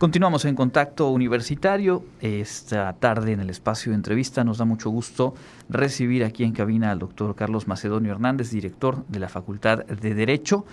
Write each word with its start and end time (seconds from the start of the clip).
Continuamos 0.00 0.46
en 0.46 0.54
contacto 0.54 1.10
universitario. 1.10 2.02
Esta 2.22 2.90
tarde 2.94 3.32
en 3.32 3.40
el 3.40 3.50
espacio 3.50 3.92
de 3.92 3.96
entrevista 3.96 4.44
nos 4.44 4.56
da 4.56 4.64
mucho 4.64 4.88
gusto 4.88 5.34
recibir 5.68 6.24
aquí 6.24 6.42
en 6.42 6.52
cabina 6.52 6.90
al 6.90 6.98
doctor 6.98 7.34
Carlos 7.34 7.68
Macedonio 7.68 8.10
Hernández, 8.10 8.50
director 8.50 9.04
de 9.08 9.18
la 9.18 9.28
Facultad 9.28 9.84
de 9.84 10.14
Derecho, 10.14 10.64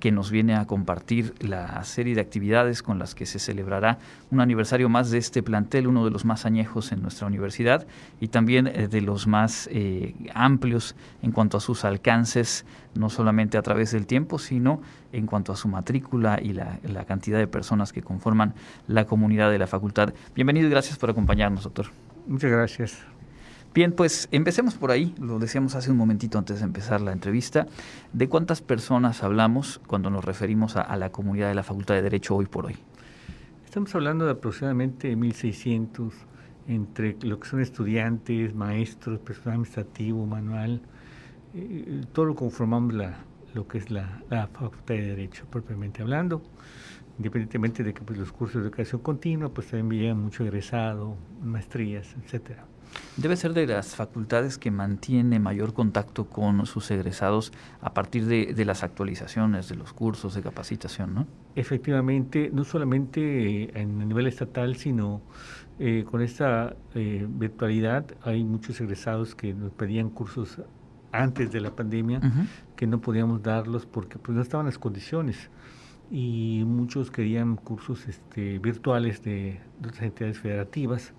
que 0.00 0.12
nos 0.12 0.30
viene 0.30 0.54
a 0.54 0.66
compartir 0.66 1.34
la 1.40 1.82
serie 1.84 2.14
de 2.14 2.20
actividades 2.20 2.82
con 2.82 2.98
las 2.98 3.14
que 3.14 3.26
se 3.26 3.38
celebrará 3.38 3.98
un 4.30 4.40
aniversario 4.40 4.88
más 4.88 5.10
de 5.10 5.18
este 5.18 5.42
plantel, 5.42 5.86
uno 5.86 6.04
de 6.04 6.10
los 6.10 6.24
más 6.24 6.46
añejos 6.46 6.92
en 6.92 7.02
nuestra 7.02 7.26
universidad 7.26 7.86
y 8.20 8.28
también 8.28 8.66
eh, 8.66 8.88
de 8.88 9.00
los 9.00 9.26
más 9.26 9.68
eh, 9.72 10.14
amplios 10.34 10.94
en 11.22 11.32
cuanto 11.32 11.56
a 11.56 11.60
sus 11.60 11.84
alcances, 11.84 12.64
no 12.94 13.10
solamente 13.10 13.58
a 13.58 13.62
través 13.62 13.92
del 13.92 14.06
tiempo, 14.06 14.38
sino 14.38 14.80
en 15.12 15.26
cuanto 15.26 15.52
a 15.52 15.56
su 15.56 15.68
matrícula 15.68 16.38
y 16.42 16.52
la, 16.52 16.78
la 16.82 17.04
cantidad 17.04 17.38
de 17.38 17.46
personas 17.46 17.92
que 17.92 18.02
conforman 18.02 18.54
la 18.86 19.06
comunidad 19.06 19.50
de 19.50 19.58
la 19.58 19.66
facultad. 19.66 20.12
Bienvenido 20.34 20.66
y 20.66 20.70
gracias 20.70 20.98
por 20.98 21.10
acompañarnos, 21.10 21.64
doctor. 21.64 21.86
Muchas 22.26 22.50
gracias. 22.50 23.15
Bien, 23.76 23.92
pues 23.92 24.26
empecemos 24.32 24.72
por 24.72 24.90
ahí, 24.90 25.14
lo 25.20 25.38
decíamos 25.38 25.74
hace 25.74 25.90
un 25.90 25.98
momentito 25.98 26.38
antes 26.38 26.60
de 26.60 26.64
empezar 26.64 27.02
la 27.02 27.12
entrevista, 27.12 27.66
de 28.14 28.26
cuántas 28.26 28.62
personas 28.62 29.22
hablamos 29.22 29.82
cuando 29.86 30.08
nos 30.08 30.24
referimos 30.24 30.76
a, 30.76 30.96
la 30.96 31.12
comunidad 31.12 31.48
de 31.48 31.56
la 31.56 31.62
Facultad 31.62 31.94
de 31.94 32.00
Derecho 32.00 32.34
hoy 32.36 32.46
por 32.46 32.64
hoy. 32.64 32.76
Estamos 33.66 33.94
hablando 33.94 34.24
de 34.24 34.30
aproximadamente 34.30 35.14
1.600 35.14 36.10
entre 36.68 37.18
lo 37.20 37.38
que 37.38 37.48
son 37.48 37.60
estudiantes, 37.60 38.54
maestros, 38.54 39.18
personal 39.18 39.56
administrativo, 39.56 40.24
manual, 40.24 40.80
eh, 41.52 42.00
todo 42.14 42.24
lo 42.24 42.34
conformamos 42.34 42.94
la, 42.94 43.18
lo 43.52 43.68
que 43.68 43.76
es 43.76 43.90
la, 43.90 44.22
Facultad 44.54 44.94
de 44.94 45.02
Derecho 45.02 45.44
propiamente 45.50 46.00
hablando 46.00 46.40
independientemente 47.18 47.84
de 47.84 47.92
que 47.92 48.00
pues, 48.00 48.18
los 48.18 48.32
cursos 48.32 48.62
de 48.62 48.68
educación 48.68 49.02
continua 49.02 49.50
pues 49.50 49.66
también 49.66 50.00
llegan 50.00 50.22
mucho 50.22 50.44
egresado, 50.44 51.14
maestrías, 51.42 52.16
etcétera. 52.24 52.64
Debe 53.16 53.36
ser 53.36 53.54
de 53.54 53.66
las 53.66 53.96
facultades 53.96 54.58
que 54.58 54.70
mantiene 54.70 55.40
mayor 55.40 55.72
contacto 55.72 56.26
con 56.26 56.66
sus 56.66 56.90
egresados 56.90 57.50
a 57.80 57.94
partir 57.94 58.26
de, 58.26 58.64
las 58.66 58.82
actualizaciones 58.82 59.70
de 59.70 59.76
los 59.76 59.94
cursos 59.94 60.34
de 60.34 60.42
capacitación, 60.42 61.14
¿no? 61.14 61.26
Efectivamente, 61.54 62.50
no 62.52 62.64
solamente 62.64 63.62
eh, 63.62 63.72
a 63.74 63.84
nivel 63.84 64.26
estatal, 64.26 64.76
sino 64.76 65.22
eh, 65.78 66.04
con 66.10 66.20
esta 66.20 66.76
eh, 66.94 67.26
virtualidad 67.26 68.04
hay 68.22 68.44
muchos 68.44 68.78
egresados 68.82 69.34
que 69.34 69.54
nos 69.54 69.72
pedían 69.72 70.10
cursos 70.10 70.60
antes 71.10 71.50
de 71.50 71.60
la 71.60 71.70
pandemia 71.70 72.20
que 72.76 72.86
no 72.86 73.00
podíamos 73.00 73.42
darlos 73.42 73.86
porque 73.86 74.18
pues 74.18 74.36
no 74.36 74.42
estaban 74.42 74.66
las 74.66 74.78
condiciones. 74.78 75.48
Y 76.10 76.64
muchos 76.66 77.10
querían 77.10 77.56
cursos 77.56 78.06
este, 78.06 78.58
virtuales 78.58 79.22
de, 79.22 79.58
de 79.80 79.88
otras 79.88 80.02
entidades 80.02 80.38
federativas 80.38 81.14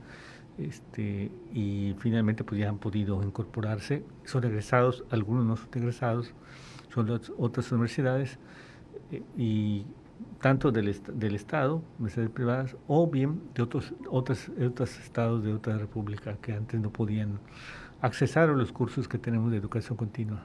este, 0.57 1.31
y 1.53 1.95
finalmente 1.99 2.43
pues 2.43 2.59
ya 2.59 2.69
han 2.69 2.77
podido 2.77 3.21
incorporarse, 3.23 4.03
son 4.25 4.43
egresados, 4.43 5.03
algunos 5.11 5.45
no 5.45 5.55
son 5.55 5.69
egresados, 5.73 6.33
son 6.93 7.09
las 7.09 7.31
otras 7.37 7.71
universidades 7.71 8.39
eh, 9.11 9.21
y 9.37 9.85
tanto 10.41 10.71
del, 10.71 10.95
del 11.13 11.35
Estado, 11.35 11.81
universidades 11.99 12.31
privadas, 12.31 12.75
o 12.87 13.07
bien 13.07 13.41
de 13.53 13.63
otros, 13.63 13.93
otros, 14.09 14.49
otros 14.49 14.99
estados 14.99 15.43
de 15.43 15.53
otra 15.53 15.77
república 15.77 16.37
que 16.41 16.53
antes 16.53 16.79
no 16.79 16.91
podían 16.91 17.39
accesar 18.01 18.49
a 18.49 18.53
los 18.53 18.71
cursos 18.71 19.07
que 19.07 19.17
tenemos 19.17 19.51
de 19.51 19.57
educación 19.57 19.97
continua. 19.97 20.43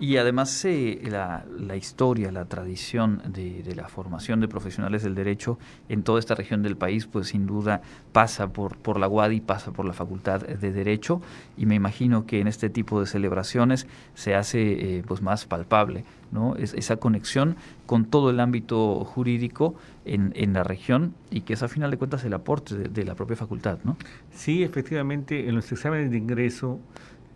Y 0.00 0.18
además 0.18 0.64
eh, 0.64 1.00
la, 1.08 1.76
historia, 1.76 2.30
la 2.30 2.44
tradición 2.44 3.22
de, 3.26 3.62
de, 3.62 3.74
la 3.74 3.88
formación 3.88 4.40
de 4.40 4.48
profesionales 4.48 5.02
del 5.02 5.14
derecho 5.14 5.58
en 5.88 6.02
toda 6.02 6.18
esta 6.18 6.34
región 6.34 6.62
del 6.62 6.76
país, 6.76 7.06
pues 7.06 7.28
sin 7.28 7.46
duda 7.46 7.80
pasa 8.12 8.48
por, 8.48 8.76
por 8.76 9.00
la 9.00 9.08
UADI, 9.08 9.40
pasa 9.40 9.72
por 9.72 9.86
la 9.86 9.94
Facultad 9.94 10.40
de 10.40 10.72
Derecho 10.72 11.22
y 11.56 11.64
me 11.64 11.74
imagino 11.74 12.26
que 12.26 12.40
en 12.40 12.48
este 12.48 12.68
tipo 12.68 13.00
de 13.00 13.06
celebraciones 13.06 13.86
se 14.14 14.34
hace 14.34 14.98
eh, 14.98 15.04
pues 15.06 15.22
más 15.22 15.46
palpable 15.46 16.04
¿no? 16.34 16.56
Es, 16.56 16.74
esa 16.74 16.96
conexión 16.96 17.56
con 17.86 18.04
todo 18.04 18.30
el 18.30 18.40
ámbito 18.40 19.04
jurídico 19.04 19.74
en, 20.04 20.32
en, 20.34 20.52
la 20.52 20.64
región 20.64 21.14
y 21.30 21.42
que 21.42 21.54
es 21.54 21.62
a 21.62 21.68
final 21.68 21.90
de 21.90 21.96
cuentas 21.96 22.24
el 22.24 22.34
aporte 22.34 22.74
de, 22.74 22.88
de 22.88 23.04
la 23.04 23.14
propia 23.14 23.36
facultad. 23.36 23.78
¿no? 23.84 23.96
Sí, 24.32 24.64
efectivamente, 24.64 25.48
en 25.48 25.54
los 25.54 25.70
exámenes 25.70 26.10
de 26.10 26.18
ingreso 26.18 26.80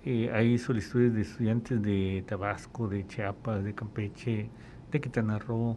eh, 0.05 0.31
hay 0.33 0.59
solicitudes 0.59 1.15
de 1.15 1.23
estudiantes 1.23 1.83
de 1.83 2.25
Tabasco, 2.27 2.89
de 2.89 3.07
Chiapas, 3.07 3.65
de 3.65 3.75
Campeche, 3.75 4.49
de 4.91 5.01
Quintana 5.01 5.39
Roo, 5.39 5.77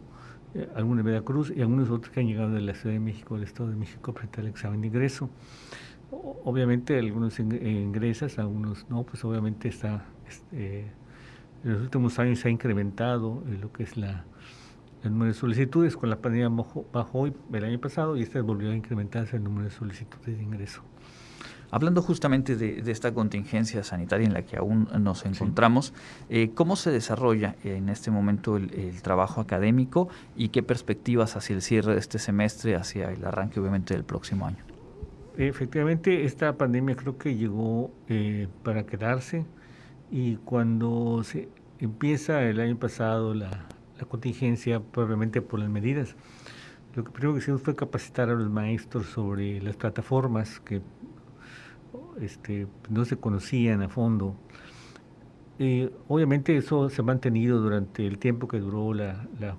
eh, 0.54 0.68
algunos 0.76 1.04
de 1.04 1.10
Veracruz 1.10 1.52
y 1.54 1.60
algunos 1.60 1.90
otros 1.90 2.12
que 2.12 2.20
han 2.20 2.26
llegado 2.26 2.50
de 2.50 2.60
la 2.60 2.74
Ciudad 2.74 2.94
de 2.94 3.00
México, 3.00 3.34
del 3.34 3.44
Estado 3.44 3.70
de 3.70 3.76
México, 3.76 4.12
frente 4.12 4.40
al 4.40 4.46
examen 4.48 4.80
de 4.80 4.88
ingreso. 4.88 5.30
obviamente 6.44 6.98
algunos 6.98 7.38
ingresas, 7.40 8.38
algunos 8.38 8.86
no, 8.90 9.04
pues 9.04 9.24
obviamente 9.24 9.68
está, 9.68 10.04
este, 10.28 10.92
en 11.64 11.72
los 11.72 11.82
últimos 11.82 12.18
años 12.18 12.40
se 12.40 12.48
ha 12.48 12.50
incrementado 12.50 13.42
eh, 13.48 13.58
lo 13.60 13.72
que 13.72 13.84
es 13.84 13.96
la, 13.96 14.24
el 15.02 15.12
número 15.12 15.32
de 15.32 15.38
solicitudes, 15.38 15.96
con 15.96 16.10
la 16.10 16.20
pandemia 16.20 16.48
bajó, 16.48 16.86
bajó 16.92 17.26
el 17.26 17.64
año 17.64 17.80
pasado 17.80 18.16
y 18.16 18.22
este 18.22 18.40
volvió 18.40 18.70
a 18.70 18.74
incrementarse 18.74 19.36
el 19.36 19.44
número 19.44 19.64
de 19.64 19.70
solicitudes 19.70 20.36
de 20.36 20.42
ingreso. 20.42 20.82
Hablando 21.74 22.02
justamente 22.02 22.54
de, 22.54 22.82
esta 22.92 23.14
contingencia 23.14 23.82
sanitaria 23.82 24.26
en 24.26 24.34
la 24.34 24.42
que 24.42 24.58
aún 24.58 24.88
nos 25.00 25.24
encontramos, 25.24 25.94
eh, 26.28 26.50
¿cómo 26.54 26.76
se 26.76 26.90
desarrolla 26.90 27.56
en 27.64 27.88
este 27.88 28.10
momento 28.10 28.58
el, 28.58 29.00
trabajo 29.00 29.40
académico 29.40 30.10
y 30.36 30.50
qué 30.50 30.62
perspectivas 30.62 31.34
hacia 31.34 31.56
el 31.56 31.62
cierre 31.62 31.94
de 31.94 31.98
este 31.98 32.18
semestre, 32.18 32.76
hacia 32.76 33.10
el 33.10 33.24
arranque 33.24 33.58
obviamente 33.58 33.94
del 33.94 34.04
próximo 34.04 34.46
año? 34.46 34.58
Efectivamente, 35.38 36.26
esta 36.26 36.58
pandemia 36.58 36.94
creo 36.94 37.16
que 37.16 37.36
llegó 37.36 37.90
eh, 38.06 38.48
para 38.62 38.84
quedarse 38.84 39.46
y 40.10 40.36
cuando 40.36 41.22
se 41.24 41.48
empieza 41.78 42.42
el 42.42 42.60
año 42.60 42.76
pasado 42.76 43.32
la, 43.32 43.48
la 43.98 44.04
contingencia, 44.04 44.80
probablemente 44.80 45.40
por 45.40 45.58
las 45.58 45.70
medidas, 45.70 46.16
lo 46.94 47.02
que 47.02 47.10
primero 47.12 47.32
que 47.32 47.38
hicimos 47.38 47.62
fue 47.62 47.74
capacitar 47.74 48.28
a 48.28 48.34
los 48.34 48.50
maestros 48.50 49.06
sobre 49.06 49.58
las 49.62 49.76
plataformas 49.76 50.60
que 50.60 50.82
este, 52.20 52.66
no 52.90 53.04
se 53.04 53.16
conocían 53.16 53.82
a 53.82 53.88
fondo. 53.88 54.36
obviamente 56.08 56.56
eso 56.56 56.88
se 56.88 57.00
ha 57.02 57.04
mantenido 57.04 57.60
durante 57.60 58.06
el 58.06 58.18
tiempo 58.18 58.48
que 58.48 58.58
duró 58.58 58.94
la, 58.94 59.26
la, 59.38 59.56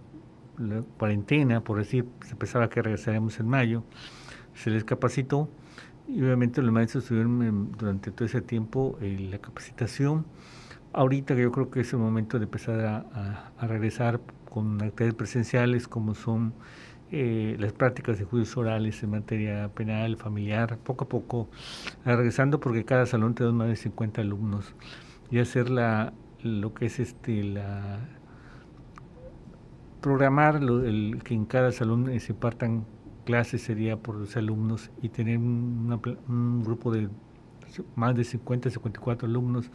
cuarentena, 0.97 1.63
por 1.63 1.79
decir, 1.79 2.05
se 2.25 2.35
pensaba 2.35 2.69
que 2.69 2.81
regresaremos 2.81 3.39
en 3.39 3.47
mayo, 3.47 3.83
se 4.53 4.69
les 4.69 4.83
capacitó 4.83 5.49
y 6.07 6.21
obviamente 6.21 6.61
los 6.61 6.71
maestros 6.71 7.05
tuvieron 7.05 7.71
durante 7.77 8.11
todo 8.11 8.25
ese 8.25 8.41
tiempo 8.41 8.97
eh, 9.01 9.27
la 9.31 9.39
capacitación. 9.39 10.25
Ahorita 10.91 11.33
yo 11.33 11.51
creo 11.51 11.71
que 11.71 11.79
es 11.81 11.91
el 11.93 11.99
momento 11.99 12.37
de 12.37 12.45
empezar 12.45 12.79
a, 12.81 13.51
a 13.57 13.67
regresar 13.67 14.21
con 14.49 14.79
actividades 14.83 15.15
presenciales 15.15 15.87
como 15.87 16.13
son 16.13 16.53
eh, 17.15 17.57
las 17.59 17.73
prácticas 17.73 18.17
de 18.17 18.25
juicios 18.25 18.57
orales 18.57 19.03
en 19.03 19.11
materia 19.11 19.69
penal, 19.69 20.17
familiar, 20.17 20.79
poco 20.79 21.05
a 21.05 21.07
poco, 21.07 21.47
regresando 22.03 22.59
porque 22.59 22.85
cada 22.85 23.05
salón 23.05 23.35
tiene 23.35 23.51
más 23.51 23.67
de 23.67 23.75
50 23.75 24.21
alumnos. 24.21 24.73
Y 25.29 25.37
hacer 25.37 25.69
la, 25.69 26.11
lo 26.41 26.73
que 26.73 26.87
es 26.87 26.99
este 26.99 27.43
la 27.43 27.99
programar 30.01 30.55
el, 30.55 31.21
que 31.23 31.35
en 31.35 31.45
cada 31.45 31.71
salón 31.71 32.09
eh, 32.09 32.19
se 32.19 32.33
partan 32.33 32.85
clases 33.25 33.61
sería 33.61 33.95
por 33.97 34.15
los 34.15 34.35
alumnos 34.35 34.89
y 35.03 35.09
tener 35.09 35.37
un 35.37 36.63
grupo 36.65 36.91
de 36.91 37.09
más 37.95 38.15
de 38.15 38.23
50, 38.23 38.69
54 38.69 39.27
alumnos, 39.27 39.69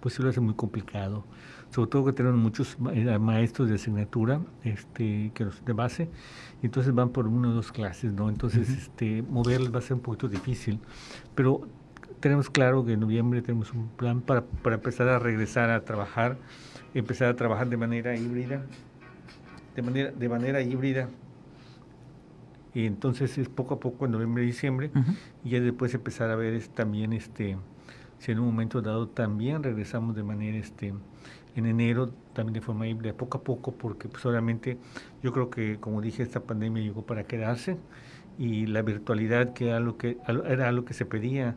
pues 0.00 0.14
se 0.14 0.22
lo 0.22 0.28
hace 0.28 0.40
muy 0.40 0.54
complicado. 0.54 1.24
Sobre 1.70 1.90
todo 1.90 2.04
que 2.06 2.12
tenemos 2.12 2.38
muchos 2.38 2.76
eh, 2.92 3.18
maestros 3.18 3.68
de 3.68 3.76
asignatura 3.76 4.40
este, 4.64 5.30
que 5.34 5.44
los 5.44 5.64
de 5.64 5.72
base, 5.72 6.08
entonces 6.62 6.94
van 6.94 7.10
por 7.10 7.26
una 7.26 7.48
o 7.50 7.52
dos 7.52 7.70
clases, 7.70 8.12
¿no? 8.12 8.28
Entonces, 8.28 8.68
este, 8.68 9.22
moverles 9.22 9.72
va 9.72 9.78
a 9.78 9.82
ser 9.82 9.94
un 9.94 10.00
poquito 10.00 10.28
difícil, 10.28 10.80
pero 11.34 11.68
tenemos 12.18 12.50
claro 12.50 12.84
que 12.84 12.94
en 12.94 13.00
noviembre 13.00 13.40
tenemos 13.40 13.72
un 13.72 13.88
plan 13.88 14.20
para, 14.20 14.42
para 14.42 14.76
empezar 14.76 15.08
a 15.08 15.18
regresar 15.18 15.70
a 15.70 15.84
trabajar, 15.84 16.38
empezar 16.92 17.28
a 17.28 17.36
trabajar 17.36 17.68
de 17.68 17.76
manera 17.76 18.16
híbrida, 18.16 18.62
de 19.74 19.82
manera, 19.82 20.10
de 20.10 20.28
manera 20.28 20.60
híbrida, 20.60 21.08
y 22.74 22.86
entonces 22.86 23.36
es 23.38 23.48
poco 23.48 23.74
a 23.74 23.80
poco 23.80 24.06
en 24.06 24.12
noviembre 24.12 24.44
y 24.44 24.46
diciembre 24.46 24.90
y 25.44 25.50
ya 25.50 25.60
después 25.60 25.94
empezar 25.94 26.30
a 26.30 26.36
ver 26.36 26.60
también 26.68 27.12
este 27.12 27.56
si 28.18 28.32
en 28.32 28.38
un 28.38 28.46
momento 28.46 28.82
dado 28.82 29.08
también 29.08 29.62
regresamos 29.62 30.14
de 30.14 30.22
manera 30.22 30.58
este 30.58 30.94
en 31.56 31.66
enero 31.66 32.10
también 32.32 32.54
de 32.54 32.60
forma 32.60 32.86
híbrida 32.86 33.14
poco 33.14 33.38
a 33.38 33.42
poco 33.42 33.72
porque 33.72 34.08
pues 34.08 34.24
obviamente 34.26 34.78
yo 35.22 35.32
creo 35.32 35.50
que 35.50 35.78
como 35.80 36.00
dije 36.00 36.22
esta 36.22 36.40
pandemia 36.40 36.82
llegó 36.82 37.04
para 37.04 37.24
quedarse 37.24 37.76
y 38.38 38.66
la 38.66 38.82
virtualidad 38.82 39.52
que 39.52 39.68
era 39.68 39.80
lo 39.80 39.96
que 39.96 40.18
era 40.46 40.68
algo 40.68 40.84
que 40.84 40.94
se 40.94 41.06
pedía 41.06 41.56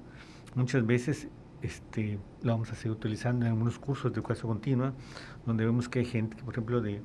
muchas 0.56 0.86
veces 0.86 1.27
este 1.62 2.18
lo 2.42 2.54
vamos 2.54 2.71
a 2.71 2.75
seguir 2.75 2.92
utilizando 2.92 3.45
en 3.45 3.51
algunos 3.51 3.77
cursos 3.77 4.12
de 4.12 4.19
educación 4.19 4.51
continua 4.51 4.94
donde 5.45 5.65
vemos 5.65 5.89
que 5.89 6.00
hay 6.00 6.06
gente 6.06 6.38
por 6.44 6.54
ejemplo 6.54 6.81
de 6.81 7.01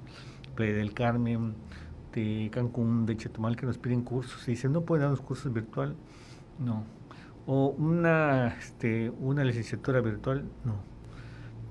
Playa 0.55 0.75
del 0.75 0.95
Carmen 0.95 1.55
de 2.19 2.51
Cancún, 2.51 3.07
de 3.07 3.17
Chetumal, 3.17 3.57
que 3.57 3.67
nos 3.67 3.79
piden 3.79 4.03
cursos. 4.03 4.47
Y 4.49 4.53
dicen, 4.53 4.73
no 4.73 4.83
pueden 4.83 5.03
dar 5.03 5.11
los 5.11 5.21
cursos 5.21 5.53
virtual, 5.53 5.95
no. 6.59 6.85
O 7.47 7.69
una, 7.79 8.49
este, 8.59 9.11
una 9.21 9.45
licenciatura 9.45 10.01
virtual, 10.01 10.45
no. 10.65 10.75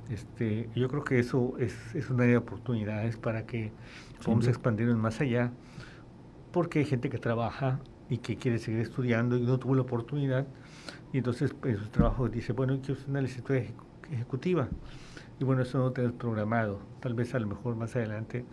Este, 0.10 0.70
yo 0.76 0.88
creo 0.88 1.04
que 1.04 1.20
eso 1.20 1.54
es, 1.60 1.94
es 1.94 2.10
una 2.10 2.24
de 2.24 2.38
oportunidades 2.38 3.18
para 3.18 3.46
que 3.46 3.72
podamos 4.24 4.48
expandirnos 4.48 4.98
más 4.98 5.20
allá, 5.20 5.52
porque 6.52 6.80
hay 6.80 6.86
gente 6.86 7.10
que 7.10 7.18
trabaja 7.18 7.80
y 8.10 8.20
que 8.20 8.38
quiere 8.38 8.58
seguir 8.58 8.80
estudiando 8.80 9.36
y 9.36 9.42
no 9.42 9.60
tuvo 9.60 9.76
la 9.76 9.82
oportunidad, 9.82 10.48
y 11.12 11.18
entonces 11.18 11.52
en 11.52 11.58
pues, 11.58 11.80
su 11.80 11.90
trabajo 11.90 12.30
dice, 12.30 12.54
bueno, 12.54 12.80
quiero 12.80 12.94
hacer 12.94 13.10
una 13.10 13.22
licenciatura 13.22 13.64
ejecutiva, 14.10 14.70
y 15.40 15.44
bueno, 15.44 15.62
eso 15.64 15.78
no 15.78 15.86
lo 15.86 15.92
tenemos 15.92 16.16
programado, 16.16 16.80
tal 17.02 17.14
vez 17.14 17.36
a 17.36 17.40
lo 17.40 17.48
mejor 17.48 17.76
más 17.76 17.94
adelante 17.98 18.46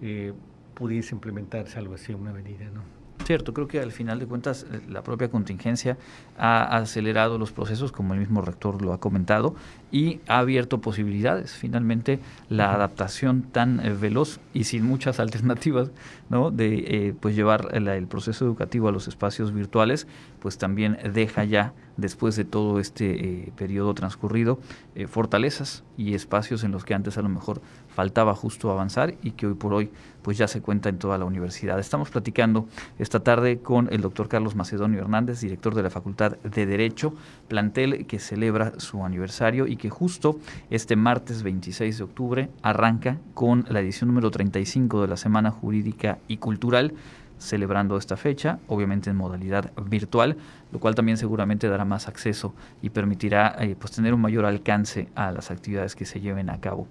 eh, 0.00 0.32
pudiese 0.76 1.14
implementarse 1.14 1.78
algo 1.78 1.94
así, 1.94 2.12
una 2.12 2.32
medida, 2.32 2.66
¿no? 2.70 2.82
Cierto, 3.24 3.52
creo 3.52 3.66
que 3.66 3.80
al 3.80 3.90
final 3.90 4.20
de 4.20 4.26
cuentas 4.26 4.66
eh, 4.70 4.80
la 4.88 5.02
propia 5.02 5.28
contingencia 5.28 5.98
ha 6.38 6.76
acelerado 6.76 7.38
los 7.38 7.50
procesos, 7.50 7.90
como 7.90 8.14
el 8.14 8.20
mismo 8.20 8.40
rector 8.40 8.82
lo 8.82 8.92
ha 8.92 9.00
comentado, 9.00 9.56
y 9.90 10.20
ha 10.28 10.38
abierto 10.38 10.80
posibilidades. 10.80 11.52
Finalmente, 11.54 12.20
la 12.48 12.72
adaptación 12.72 13.42
tan 13.42 13.84
eh, 13.84 13.92
veloz 13.94 14.38
y 14.54 14.62
sin 14.64 14.84
muchas 14.84 15.18
alternativas 15.20 15.90
¿no? 16.28 16.52
de 16.52 16.84
eh, 16.86 17.14
pues 17.18 17.34
llevar 17.34 17.70
el, 17.72 18.06
proceso 18.06 18.44
educativo 18.44 18.86
a 18.88 18.92
los 18.92 19.08
espacios 19.08 19.52
virtuales, 19.52 20.06
pues 20.38 20.56
también 20.56 20.96
deja 21.12 21.42
ya, 21.42 21.72
después 21.96 22.36
de 22.36 22.44
todo 22.44 22.78
este 22.78 23.52
periodo 23.56 23.94
transcurrido, 23.94 24.60
fortalezas 25.08 25.82
y 25.96 26.14
espacios 26.14 26.62
en 26.62 26.70
los 26.70 26.84
que 26.84 26.94
antes 26.94 27.18
a 27.18 27.22
lo 27.22 27.28
mejor 27.28 27.62
faltaba 27.96 28.34
justo 28.34 28.70
avanzar 28.70 29.14
y 29.22 29.30
que 29.30 29.46
hoy 29.46 29.54
por 29.54 29.72
hoy 29.72 29.90
pues 30.20 30.36
ya 30.36 30.46
se 30.48 30.60
cuenta 30.60 30.90
en 30.90 30.98
toda 30.98 31.16
la 31.16 31.24
universidad. 31.24 31.78
Estamos 31.78 32.10
platicando 32.10 32.68
esta 32.98 33.20
tarde 33.20 33.60
con 33.60 33.88
el 33.90 34.02
doctor 34.02 34.28
Carlos 34.28 34.54
Macedonio 34.54 35.00
Hernández, 35.00 35.40
director 35.40 35.74
de 35.74 35.82
la 35.82 35.88
Facultad 35.88 36.36
de 36.36 36.66
Derecho, 36.66 37.14
plantel 37.48 38.06
que 38.06 38.18
celebra 38.18 38.78
su 38.78 39.02
aniversario 39.02 39.66
y 39.66 39.76
que 39.76 39.88
justo 39.88 40.38
este 40.68 40.94
martes 40.94 41.42
26 41.42 41.96
de 41.96 42.04
octubre 42.04 42.50
arranca 42.60 43.16
con 43.32 43.64
la 43.70 43.80
edición 43.80 44.08
número 44.08 44.30
35 44.30 45.00
de 45.00 45.08
la 45.08 45.16
Semana 45.16 45.50
Jurídica 45.50 46.18
y 46.28 46.36
Cultural 46.36 46.92
celebrando 47.38 47.96
esta 47.96 48.16
fecha, 48.16 48.58
obviamente 48.66 49.10
en 49.10 49.16
modalidad 49.16 49.72
virtual, 49.88 50.36
lo 50.72 50.80
cual 50.80 50.94
también 50.94 51.16
seguramente 51.16 51.68
dará 51.68 51.84
más 51.84 52.08
acceso 52.08 52.54
y 52.82 52.90
permitirá 52.90 53.56
eh, 53.60 53.76
pues 53.78 53.92
tener 53.92 54.12
un 54.14 54.20
mayor 54.20 54.44
alcance 54.44 55.08
a 55.14 55.30
las 55.32 55.50
actividades 55.50 55.94
que 55.94 56.04
se 56.04 56.20
lleven 56.20 56.50
a 56.50 56.60
cabo. 56.60 56.86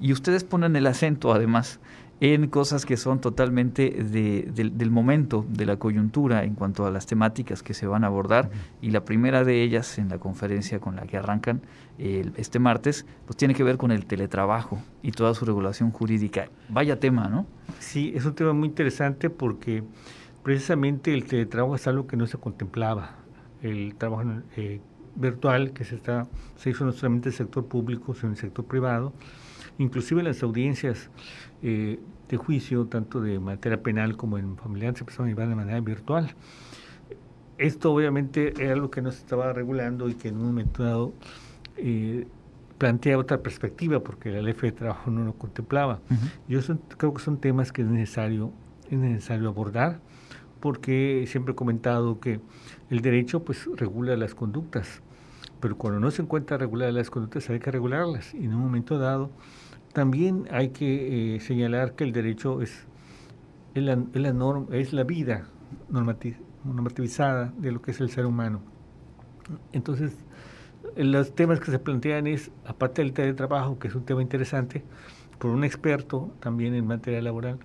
Y 0.00 0.12
ustedes 0.12 0.44
ponen 0.44 0.76
el 0.76 0.86
acento, 0.86 1.32
además, 1.32 1.80
en 2.20 2.48
cosas 2.48 2.86
que 2.86 2.96
son 2.96 3.20
totalmente 3.20 3.90
del 3.90 4.90
momento, 4.90 5.44
de 5.48 5.66
la 5.66 5.76
coyuntura 5.76 6.44
en 6.44 6.54
cuanto 6.54 6.86
a 6.86 6.90
las 6.90 7.06
temáticas 7.06 7.62
que 7.62 7.74
se 7.74 7.86
van 7.86 8.04
a 8.04 8.06
abordar. 8.06 8.50
Y 8.80 8.90
la 8.90 9.04
primera 9.04 9.44
de 9.44 9.62
ellas, 9.62 9.98
en 9.98 10.08
la 10.08 10.18
conferencia 10.18 10.78
con 10.78 10.96
la 10.96 11.02
que 11.02 11.16
arrancan 11.16 11.62
este 11.98 12.58
martes, 12.58 13.04
pues 13.26 13.36
tiene 13.36 13.54
que 13.54 13.64
ver 13.64 13.76
con 13.76 13.90
el 13.90 14.06
teletrabajo 14.06 14.80
y 15.02 15.12
toda 15.12 15.34
su 15.34 15.44
regulación 15.44 15.90
jurídica. 15.90 16.48
Vaya 16.68 16.98
tema, 16.98 17.28
¿no? 17.28 17.46
Sí, 17.78 18.12
es 18.14 18.24
un 18.24 18.34
tema 18.34 18.52
muy 18.52 18.68
interesante 18.68 19.28
porque 19.28 19.82
precisamente 20.42 21.12
el 21.12 21.24
teletrabajo 21.24 21.74
es 21.74 21.86
algo 21.86 22.06
que 22.06 22.16
no 22.16 22.26
se 22.26 22.38
contemplaba. 22.38 23.16
El 23.60 23.96
trabajo 23.96 24.24
eh, 24.56 24.80
virtual 25.16 25.72
que 25.72 25.84
se, 25.84 25.96
está, 25.96 26.26
se 26.56 26.70
hizo 26.70 26.84
no 26.84 26.92
solamente 26.92 27.28
en 27.28 27.32
el 27.32 27.36
sector 27.36 27.66
público, 27.66 28.14
sino 28.14 28.28
en 28.28 28.32
el 28.32 28.38
sector 28.38 28.64
privado 28.64 29.12
inclusive 29.78 30.22
las 30.22 30.42
audiencias 30.42 31.10
eh, 31.62 31.98
de 32.28 32.36
juicio, 32.36 32.86
tanto 32.86 33.20
de 33.20 33.38
materia 33.38 33.82
penal 33.82 34.16
como 34.16 34.38
en 34.38 34.56
familiar, 34.56 34.94
se 34.94 35.00
empezaron 35.00 35.26
a 35.26 35.30
llevar 35.30 35.48
de 35.48 35.54
manera 35.54 35.80
virtual. 35.80 36.34
Esto 37.58 37.92
obviamente 37.92 38.52
era 38.60 38.72
algo 38.72 38.90
que 38.90 39.00
no 39.00 39.12
se 39.12 39.18
estaba 39.18 39.52
regulando 39.52 40.08
y 40.08 40.14
que 40.14 40.28
en 40.28 40.36
un 40.36 40.46
momento 40.46 40.82
dado 40.82 41.12
eh, 41.76 42.26
plantea 42.78 43.18
otra 43.18 43.42
perspectiva, 43.42 44.00
porque 44.00 44.30
la 44.30 44.42
ley 44.42 44.54
de 44.54 44.72
trabajo 44.72 45.10
no 45.10 45.24
lo 45.24 45.34
contemplaba. 45.34 46.00
Yo 46.48 46.60
creo 46.96 47.14
que 47.14 47.22
son 47.22 47.38
temas 47.38 47.72
que 47.72 47.82
es 47.82 47.88
necesario, 47.88 48.52
es 48.90 48.98
necesario 48.98 49.48
abordar, 49.48 50.00
porque 50.60 51.24
siempre 51.28 51.52
he 51.52 51.54
comentado 51.54 52.18
que 52.20 52.40
el 52.90 53.00
derecho 53.00 53.44
pues 53.44 53.68
regula 53.76 54.16
las 54.16 54.34
conductas, 54.34 55.02
pero 55.60 55.76
cuando 55.76 56.00
no 56.00 56.10
se 56.10 56.22
encuentra 56.22 56.56
regular 56.56 56.92
las 56.92 57.10
conductas 57.10 57.48
hay 57.50 57.60
que 57.60 57.70
regularlas 57.70 58.34
y 58.34 58.44
en 58.44 58.54
un 58.54 58.60
momento 58.60 58.98
dado 58.98 59.30
también 59.92 60.46
hay 60.50 60.70
que 60.70 61.36
eh, 61.36 61.40
señalar 61.40 61.94
que 61.94 62.04
el 62.04 62.12
derecho 62.12 62.60
es, 62.62 62.86
la, 63.74 63.96
norma, 63.96 64.66
es 64.74 64.92
la 64.92 65.04
vida 65.04 65.48
normativizada 65.88 67.52
de 67.58 67.72
lo 67.72 67.80
que 67.80 67.92
es 67.92 68.00
el 68.00 68.10
ser 68.10 68.26
humano. 68.26 68.60
Entonces, 69.72 70.16
los 70.96 71.34
temas 71.34 71.60
que 71.60 71.70
se 71.70 71.78
plantean 71.78 72.26
es, 72.26 72.50
aparte 72.66 73.02
del 73.02 73.12
teletrabajo, 73.12 73.78
que 73.78 73.88
es 73.88 73.94
un 73.94 74.04
tema 74.04 74.22
interesante, 74.22 74.82
por 75.38 75.50
un 75.50 75.64
experto 75.64 76.32
también 76.40 76.74
en 76.74 76.86
materia 76.86 77.20
laboral, 77.20 77.58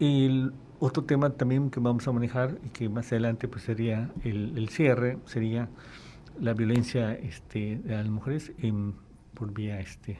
el 0.00 0.52
otro 0.80 1.04
tema 1.04 1.30
también 1.30 1.70
que 1.70 1.80
vamos 1.80 2.06
a 2.08 2.12
manejar 2.12 2.58
y 2.64 2.68
que 2.68 2.88
más 2.88 3.06
adelante 3.12 3.48
pues 3.48 3.64
sería 3.64 4.10
el, 4.24 4.68
cierre, 4.68 5.18
sería 5.24 5.68
la 6.40 6.54
violencia 6.54 7.14
este, 7.14 7.80
de 7.84 7.96
las 7.96 8.08
mujeres 8.08 8.52
en, 8.58 8.94
por 9.34 9.52
vía 9.52 9.80
este, 9.80 10.18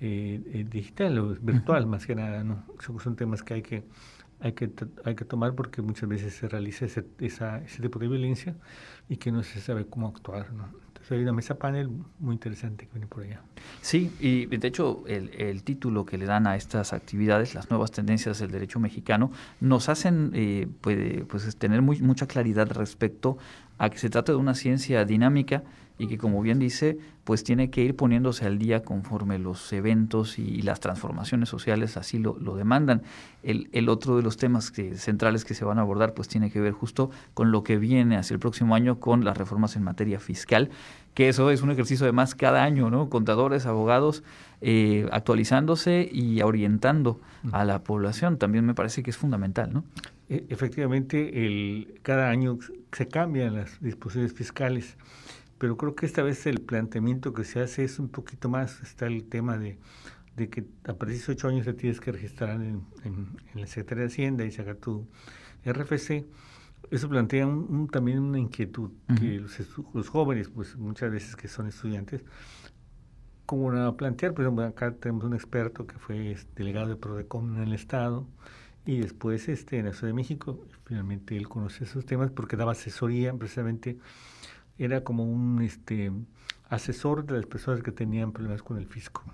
eh, 0.00 0.40
eh, 0.52 0.66
digital 0.70 1.18
o 1.18 1.34
virtual 1.40 1.86
más 1.86 2.06
que 2.06 2.14
nada, 2.14 2.44
¿no? 2.44 2.64
Son, 3.02 3.16
temas 3.16 3.42
que 3.42 3.54
hay 3.54 3.62
que 3.62 3.82
hay 4.40 4.52
que 4.52 4.70
hay 5.04 5.16
que 5.16 5.24
tomar 5.24 5.56
porque 5.56 5.82
muchas 5.82 6.08
veces 6.08 6.34
se 6.34 6.48
realiza 6.48 6.84
ese, 6.84 7.04
esa, 7.18 7.58
ese 7.58 7.82
tipo 7.82 7.98
de 7.98 8.06
violencia 8.06 8.54
y 9.08 9.16
que 9.16 9.32
no 9.32 9.42
se 9.42 9.60
sabe 9.60 9.86
cómo 9.86 10.06
actuar, 10.06 10.52
¿no? 10.52 10.68
Entonces 10.86 11.10
hay 11.10 11.22
una 11.22 11.32
mesa 11.32 11.58
panel 11.58 11.90
muy 12.20 12.34
interesante 12.34 12.86
que 12.86 12.92
viene 12.92 13.08
por 13.08 13.24
allá. 13.24 13.40
Sí, 13.80 14.12
y 14.20 14.46
de 14.46 14.68
hecho 14.68 15.02
el, 15.08 15.30
el 15.30 15.64
título 15.64 16.04
que 16.06 16.16
le 16.16 16.26
dan 16.26 16.46
a 16.46 16.54
estas 16.54 16.92
actividades, 16.92 17.56
las 17.56 17.68
nuevas 17.68 17.90
tendencias 17.90 18.38
del 18.38 18.52
derecho 18.52 18.78
mexicano, 18.78 19.32
nos 19.60 19.88
hacen 19.88 20.30
eh, 20.34 20.68
pues, 20.80 21.24
pues 21.28 21.56
tener 21.56 21.82
muy, 21.82 22.00
mucha 22.02 22.26
claridad 22.28 22.70
respecto 22.70 23.38
a 23.78 23.90
que 23.90 23.98
se 23.98 24.10
trata 24.10 24.32
de 24.32 24.38
una 24.38 24.54
ciencia 24.54 25.04
dinámica 25.04 25.62
y 25.98 26.06
que 26.06 26.16
como 26.16 26.40
bien 26.40 26.58
dice, 26.58 26.96
pues 27.24 27.42
tiene 27.42 27.70
que 27.70 27.82
ir 27.82 27.96
poniéndose 27.96 28.46
al 28.46 28.58
día 28.58 28.82
conforme 28.84 29.38
los 29.38 29.72
eventos 29.72 30.38
y, 30.38 30.62
las 30.62 30.80
transformaciones 30.80 31.48
sociales 31.48 31.96
así 31.96 32.18
lo, 32.18 32.34
demandan. 32.56 33.02
El, 33.42 33.68
el, 33.72 33.88
otro 33.88 34.16
de 34.16 34.22
los 34.22 34.36
temas 34.36 34.72
centrales 34.94 35.44
que 35.44 35.54
se 35.54 35.64
van 35.64 35.78
a 35.78 35.82
abordar 35.82 36.14
pues 36.14 36.28
tiene 36.28 36.50
que 36.50 36.60
ver 36.60 36.72
justo 36.72 37.10
con 37.34 37.50
lo 37.50 37.64
que 37.64 37.78
viene 37.78 38.16
hacia 38.16 38.34
el 38.34 38.40
próximo 38.40 38.74
año 38.74 39.00
con 39.00 39.24
las 39.24 39.36
reformas 39.36 39.74
en 39.76 39.82
materia 39.82 40.20
fiscal, 40.20 40.70
que 41.14 41.28
eso 41.28 41.50
es 41.50 41.62
un 41.62 41.70
ejercicio 41.72 42.04
además 42.04 42.36
cada 42.36 42.62
año, 42.62 42.90
¿no? 42.90 43.08
Contadores, 43.08 43.66
abogados, 43.66 44.22
eh, 44.60 45.08
actualizándose 45.12 46.08
y 46.10 46.42
orientando 46.42 47.20
a 47.52 47.64
la 47.64 47.82
población 47.84 48.38
también 48.38 48.66
me 48.66 48.74
parece 48.74 49.02
que 49.02 49.10
es 49.10 49.16
fundamental, 49.16 49.72
¿no? 49.72 49.84
E, 50.28 50.44
efectivamente, 50.48 51.46
el, 51.46 52.00
cada 52.02 52.28
año 52.28 52.58
se 52.92 53.08
cambian 53.08 53.54
las 53.54 53.80
disposiciones 53.80 54.32
fiscales 54.32 54.96
pero 55.58 55.76
creo 55.76 55.94
que 55.94 56.06
esta 56.06 56.22
vez 56.22 56.46
el 56.46 56.60
planteamiento 56.60 57.34
que 57.34 57.44
se 57.44 57.60
hace 57.60 57.84
es 57.84 57.98
un 57.98 58.08
poquito 58.08 58.48
más, 58.48 58.80
está 58.80 59.06
el 59.06 59.24
tema 59.24 59.58
de, 59.58 59.76
de 60.36 60.48
que 60.48 60.64
a 60.84 60.94
partir 60.94 61.08
de 61.08 61.14
18 61.14 61.48
años 61.48 61.66
te 61.66 61.74
tienes 61.74 62.00
que 62.00 62.12
registrar 62.12 62.60
en, 62.60 62.84
en, 63.04 63.26
la 63.54 63.66
Secretaría 63.66 64.04
de 64.04 64.08
Hacienda 64.08 64.44
y 64.44 64.52
sacar 64.52 64.76
tu 64.76 65.08
RFC. 65.64 66.24
Eso 66.92 67.08
plantea 67.08 67.46
un, 67.46 67.88
también 67.88 68.20
una 68.20 68.38
inquietud 68.38 68.92
que 69.18 69.44
los, 69.92 70.08
jóvenes, 70.08 70.48
pues 70.48 70.76
muchas 70.76 71.10
veces 71.10 71.34
que 71.34 71.48
son 71.48 71.66
estudiantes, 71.66 72.22
como 73.48 73.72
a 73.72 73.96
plantear, 73.96 74.34
ejemplo, 74.44 74.62
acá 74.62 74.92
tenemos 74.92 75.24
un 75.24 75.32
experto 75.32 75.86
que 75.86 75.98
fue 75.98 76.32
este, 76.32 76.52
delegado 76.56 76.88
de 76.88 76.96
Prodecom 76.96 77.56
en 77.56 77.62
el 77.62 77.72
Estado 77.72 78.26
y 78.84 78.98
después 78.98 79.48
este, 79.48 79.78
en 79.78 79.86
la 79.86 79.94
Ciudad 79.94 80.08
de 80.08 80.12
México, 80.12 80.66
finalmente 80.84 81.34
él 81.34 81.48
conoce 81.48 81.84
esos 81.84 82.04
temas 82.04 82.30
porque 82.30 82.58
daba 82.58 82.72
asesoría 82.72 83.32
precisamente 83.32 83.96
era 84.76 85.02
como 85.02 85.24
un 85.24 85.62
este, 85.62 86.12
asesor 86.68 87.24
de 87.24 87.36
las 87.36 87.46
personas 87.46 87.82
que 87.82 87.90
tenían 87.90 88.32
problemas 88.32 88.62
con 88.62 88.76
el 88.76 88.86
fisco 88.86 89.24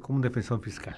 como 0.00 0.16
un 0.16 0.22
defensor 0.22 0.60
fiscal. 0.62 0.96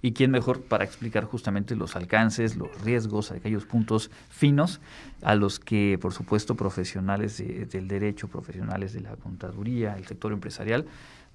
¿Y 0.00 0.12
quién 0.12 0.30
mejor 0.30 0.62
para 0.62 0.84
explicar 0.84 1.24
justamente 1.24 1.76
los 1.76 1.96
alcances, 1.96 2.56
los 2.56 2.68
riesgos, 2.82 3.30
aquellos 3.30 3.64
puntos 3.64 4.10
finos 4.28 4.80
a 5.22 5.34
los 5.34 5.58
que, 5.58 5.98
por 6.00 6.12
supuesto, 6.12 6.54
profesionales 6.54 7.38
del 7.38 7.88
derecho, 7.88 8.28
profesionales 8.28 8.92
de 8.92 9.00
la 9.00 9.16
contaduría, 9.16 9.96
el 9.96 10.06
sector 10.06 10.32
empresarial, 10.32 10.86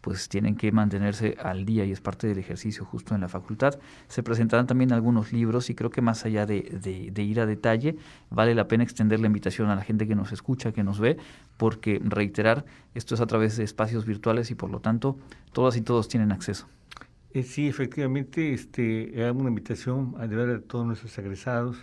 pues 0.07 0.29
tienen 0.29 0.55
que 0.55 0.71
mantenerse 0.71 1.35
al 1.43 1.65
día 1.65 1.83
y 1.83 1.91
es 1.91 1.99
parte 1.99 2.27
del 2.27 2.37
ejercicio 2.37 2.85
justo 2.85 3.13
en 3.13 3.19
la 3.19 3.27
facultad. 3.27 3.77
Se 4.07 4.23
presentarán 4.23 4.65
también 4.65 4.93
algunos 4.93 5.33
libros 5.33 5.69
y 5.69 5.75
creo 5.75 5.89
que 5.89 6.01
más 6.01 6.23
allá 6.23 6.45
de, 6.45 7.11
ir 7.17 7.41
a 7.41 7.45
detalle, 7.45 7.97
vale 8.29 8.55
la 8.55 8.69
pena 8.69 8.85
extender 8.85 9.19
la 9.19 9.27
invitación 9.27 9.69
a 9.69 9.75
la 9.75 9.81
gente 9.81 10.07
que 10.07 10.15
nos 10.15 10.31
escucha, 10.31 10.71
que 10.71 10.81
nos 10.81 11.01
ve, 11.01 11.17
porque 11.57 11.99
reiterar, 12.01 12.63
esto 12.95 13.15
es 13.15 13.19
a 13.19 13.27
través 13.27 13.57
de 13.57 13.65
espacios 13.65 14.05
virtuales 14.05 14.49
y 14.49 14.55
por 14.55 14.69
lo 14.69 14.79
tanto 14.79 15.17
todas 15.51 15.75
y 15.75 15.81
todos 15.81 16.07
tienen 16.07 16.31
acceso. 16.31 16.69
Eh, 17.33 17.43
sí, 17.43 17.67
efectivamente, 17.67 18.53
este, 18.53 19.25
hago 19.25 19.41
una 19.41 19.49
invitación 19.49 20.15
a, 20.19 20.23
a 20.23 20.59
todos 20.61 20.85
nuestros 20.85 21.17
egresados, 21.17 21.75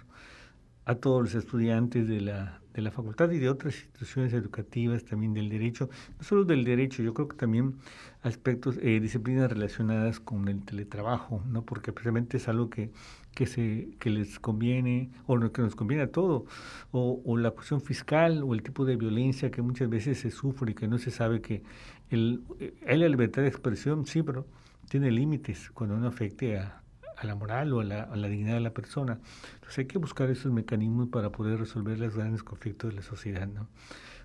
a 0.86 0.94
todos 0.94 1.24
los 1.24 1.34
estudiantes 1.34 2.08
de 2.08 2.22
la, 2.22 2.62
de 2.74 2.82
la 2.82 2.90
facultad 2.90 3.30
y 3.30 3.38
de 3.38 3.48
otras 3.48 3.76
instituciones 3.76 4.32
educativas 4.32 5.04
también 5.04 5.32
del 5.32 5.48
derecho, 5.48 5.88
no 6.18 6.24
solo 6.24 6.44
del 6.44 6.64
derecho, 6.64 7.02
yo 7.02 7.14
creo 7.14 7.28
que 7.28 7.36
también 7.36 7.76
aspectos, 8.22 8.78
eh, 8.82 8.98
disciplinas 9.00 9.50
relacionadas 9.50 10.18
con 10.18 10.48
el 10.48 10.64
teletrabajo, 10.64 11.40
¿no? 11.48 11.62
porque 11.62 11.92
precisamente 11.92 12.36
es 12.36 12.48
algo 12.48 12.70
que, 12.70 12.90
que, 13.32 13.46
se, 13.46 13.90
que 14.00 14.10
les 14.10 14.40
conviene, 14.40 15.10
o 15.26 15.38
que 15.52 15.62
nos 15.62 15.76
conviene 15.76 16.02
a 16.02 16.10
todo, 16.10 16.46
o, 16.90 17.22
o, 17.24 17.36
la 17.36 17.52
cuestión 17.52 17.80
fiscal, 17.80 18.42
o 18.42 18.54
el 18.54 18.62
tipo 18.62 18.84
de 18.84 18.96
violencia 18.96 19.52
que 19.52 19.62
muchas 19.62 19.88
veces 19.88 20.18
se 20.18 20.32
sufre 20.32 20.72
y 20.72 20.74
que 20.74 20.88
no 20.88 20.98
se 20.98 21.12
sabe 21.12 21.40
que 21.40 21.62
el, 22.10 22.42
eh, 22.58 22.74
hay 22.86 22.98
la 22.98 23.08
libertad 23.08 23.42
de 23.42 23.48
expresión, 23.48 24.04
sí, 24.04 24.22
pero 24.24 24.46
tiene 24.88 25.12
límites 25.12 25.70
cuando 25.70 25.96
no 25.96 26.08
afecte 26.08 26.58
a, 26.58 26.83
a 27.16 27.26
la 27.26 27.34
moral 27.34 27.72
o 27.72 27.80
a 27.80 27.84
la, 27.84 28.02
a 28.02 28.16
la, 28.16 28.28
dignidad 28.28 28.54
de 28.54 28.60
la 28.60 28.72
persona. 28.72 29.18
Entonces 29.54 29.78
hay 29.78 29.86
que 29.86 29.98
buscar 29.98 30.30
esos 30.30 30.52
mecanismos 30.52 31.08
para 31.08 31.30
poder 31.30 31.58
resolver 31.58 31.98
los 31.98 32.16
grandes 32.16 32.42
conflictos 32.42 32.90
de 32.90 32.96
la 32.96 33.02
sociedad. 33.02 33.46
¿no? 33.46 33.68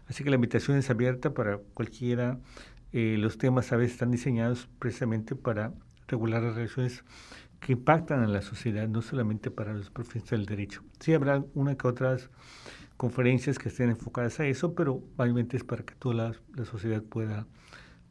Así 0.08 0.24
que 0.24 0.30
la 0.30 0.36
invitación 0.36 0.78
es 0.78 0.90
abierta 0.90 1.34
para 1.34 1.60
cualquiera. 1.74 2.40
Eh, 2.92 3.18
los 3.20 3.38
temas 3.38 3.72
a 3.72 3.78
veces 3.78 3.94
están 3.94 4.12
diseñados 4.12 4.68
precisamente 4.80 5.36
para 5.36 5.74
regular 6.08 6.42
las 6.42 6.56
relaciones 6.56 7.04
que 7.60 7.74
impactan 7.74 8.24
a 8.24 8.28
la 8.28 8.42
sociedad, 8.42 8.88
no 8.88 9.02
solamente 9.02 9.52
para 9.52 9.74
los 9.74 9.90
profesionales 9.90 10.30
del 10.32 10.46
derecho. 10.46 10.84
Sí 11.00 11.14
habrá 11.14 11.44
una 11.54 11.76
que 11.76 11.88
otras 11.88 12.30
conferencias 12.98 13.60
que 13.60 13.70
estén 13.70 13.90
enfocadas 13.90 14.40
a 14.40 14.46
eso, 14.48 14.74
pero 14.74 15.04
obviamente 15.18 15.58
es 15.58 15.64
para 15.64 15.84
que 15.84 15.94
toda 15.96 16.16
la, 16.16 16.36
la 16.56 16.66
sociedad 16.66 17.04
pueda 17.04 17.46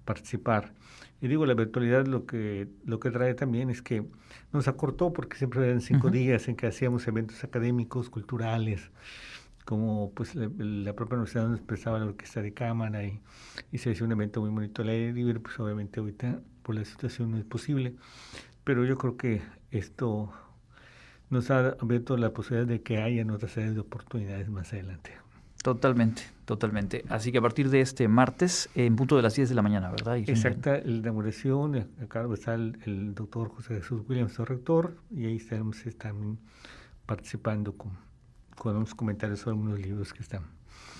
participar. 0.04 0.72
Y 1.20 1.28
digo, 1.28 1.46
la 1.46 1.54
virtualidad 1.54 2.06
lo 2.06 2.26
que, 2.26 2.68
lo 2.84 3.00
que 3.00 3.10
trae 3.10 3.34
también 3.34 3.70
es 3.70 3.82
que 3.82 4.04
nos 4.52 4.68
acortó 4.68 5.12
porque 5.12 5.36
siempre 5.36 5.64
eran 5.64 5.80
cinco 5.80 6.10
días 6.10 6.48
en 6.48 6.56
que 6.56 6.66
hacíamos 6.66 7.08
eventos 7.08 7.42
académicos, 7.42 8.08
culturales, 8.08 8.90
como 9.64 10.12
pues 10.12 10.34
la, 10.34 10.94
propia 10.94 11.16
universidad 11.16 11.48
nos 11.48 11.60
prestaba 11.60 11.98
la 11.98 12.06
orquesta 12.06 12.40
de 12.40 12.54
cámara 12.54 13.04
y, 13.04 13.20
y 13.72 13.78
se 13.78 13.90
hacía 13.90 14.06
un 14.06 14.12
evento 14.12 14.40
muy 14.40 14.50
bonito 14.50 14.82
al 14.82 14.90
aire 14.90 15.12
libre, 15.12 15.40
pues 15.40 15.58
obviamente 15.58 16.00
ahorita 16.00 16.40
por 16.62 16.76
la 16.76 16.84
situación 16.84 17.32
no 17.32 17.38
es 17.38 17.44
posible, 17.44 17.96
pero 18.62 18.84
yo 18.84 18.96
creo 18.96 19.16
que 19.16 19.42
esto 19.70 20.32
nos 21.30 21.50
ha 21.50 21.76
abierto 21.80 22.16
la 22.16 22.32
posibilidad 22.32 22.66
de 22.66 22.82
que 22.82 22.98
haya 22.98 23.26
otras 23.32 23.56
áreas 23.56 23.74
de 23.74 23.80
oportunidades 23.80 24.48
más 24.48 24.72
adelante. 24.72 25.12
Totalmente, 25.62 26.22
totalmente. 26.48 27.04
Así 27.10 27.30
que 27.30 27.38
a 27.38 27.42
partir 27.42 27.68
de 27.68 27.82
este 27.82 28.08
martes, 28.08 28.70
en 28.74 28.96
punto 28.96 29.16
de 29.16 29.22
las 29.22 29.34
10 29.34 29.50
de 29.50 29.54
la 29.54 29.60
mañana, 29.60 29.90
¿verdad? 29.90 30.16
Exacta, 30.16 30.80
la 30.82 30.96
inauguración, 30.96 31.86
acá 32.02 32.26
está 32.32 32.54
el, 32.54 33.14
doctor 33.14 33.50
José 33.50 33.74
Jesús 33.74 34.00
Williams, 34.08 34.38
el 34.38 34.46
rector, 34.46 34.96
y 35.10 35.26
ahí 35.26 35.36
estaremos 35.36 35.84
están 35.84 36.38
participando 37.04 37.74
con, 37.74 37.92
con 38.56 38.76
unos 38.76 38.94
comentarios 38.94 39.40
sobre 39.40 39.56
unos 39.56 39.78
libros 39.78 40.14
que 40.14 40.22
están. 40.22 40.44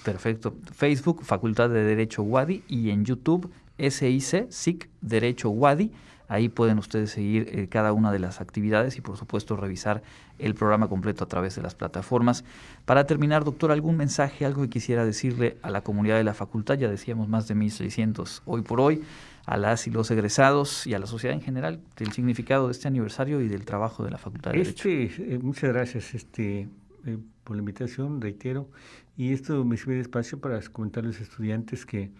Perfecto. 0.05 0.55
Facebook, 0.71 1.25
Facultad 1.25 1.71
de 1.71 1.83
Derecho 1.83 2.23
Wadi, 2.23 2.63
y 2.69 2.91
en 2.91 3.07
YouTube, 3.07 3.51
SIC, 3.79 4.51
SIC, 4.51 4.91
Derecho 5.01 5.49
Wadi. 5.49 5.93
Ahí 6.29 6.51
pueden 6.51 6.79
ustedes 6.79 7.11
seguir 7.11 7.49
eh, 7.51 7.69
cada 7.69 7.93
una 7.93 8.13
de 8.13 8.19
las 8.19 8.41
actividades 8.43 8.99
y 8.99 9.01
por 9.01 9.17
supuesto 9.17 9.57
revisar 9.57 10.03
el 10.39 10.55
programa 10.55 10.89
completo 10.89 11.25
a 11.25 11.27
través 11.27 11.57
de 11.57 11.63
las 11.63 11.75
plataformas. 11.75 12.45
Para 12.85 13.07
terminar, 13.07 13.45
doctor, 13.45 13.73
¿algún 13.73 13.97
mensaje, 13.97 14.45
algo 14.45 14.63
que 14.63 14.69
quisiera 14.69 15.07
decirle 15.07 15.57
a 15.63 15.71
la 15.71 15.81
comunidad 15.81 16.17
de 16.17 16.25
la 16.25 16.35
facultad? 16.35 16.79
Ya 16.79 16.89
decíamos 16.89 17.29
más 17.29 17.49
de 17.49 17.57
1.600 17.57 18.43
hoy 18.45 18.61
por 18.61 18.81
hoy, 18.81 19.03
a 19.47 19.57
las 19.57 19.87
y 19.87 19.91
los 19.91 20.11
egresados 20.11 20.87
y 20.87 20.93
a 20.93 20.99
la 20.99 21.07
sociedad 21.07 21.35
en 21.35 21.41
general 21.41 21.81
del 21.97 22.13
significado 22.13 22.67
de 22.67 22.73
este 22.73 22.89
aniversario 22.89 23.41
y 23.41 23.49
del 23.49 23.65
trabajo 23.65 24.05
de 24.05 24.11
la 24.11 24.19
Facultad 24.19 24.53
de 24.53 24.59
Derecho. 24.59 24.89
Este, 24.89 25.35
eh, 25.35 25.39
muchas 25.39 25.73
gracias 25.73 26.15
este, 26.15 26.69
eh, 27.07 27.19
por 27.45 27.57
la 27.57 27.61
invitación, 27.61 28.21
reitero. 28.21 28.69
Y 29.17 29.33
esto 29.33 29.65
me 29.65 29.79
sirve 29.79 29.95
de 29.95 30.03
espacio 30.03 30.39
para 30.39 30.61
comentar 30.61 31.05
a 31.05 31.07
los 31.07 31.21
estudiantes 31.21 31.87
que, 31.87 32.11